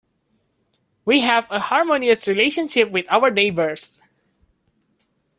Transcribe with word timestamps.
We 1.05 1.19
have 1.19 1.45
a 1.51 1.59
harmonious 1.59 2.27
relationship 2.27 2.89
with 2.89 3.05
our 3.07 3.29
neighbours. 3.29 4.01